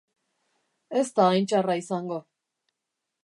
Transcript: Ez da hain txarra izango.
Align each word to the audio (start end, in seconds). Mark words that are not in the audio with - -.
Ez 1.01 1.05
da 1.19 1.27
hain 1.33 1.45
txarra 1.51 1.77
izango. 1.83 2.19